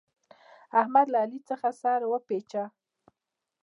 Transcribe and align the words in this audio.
احمد 0.81 1.07
له 1.13 1.17
علي 1.23 1.39
څخه 1.49 1.67
سر 1.81 1.99
وپېچه. 2.11 2.63